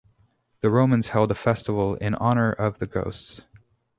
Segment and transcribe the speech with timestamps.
[0.61, 3.41] The Romans held a festival in honor of the ghosts.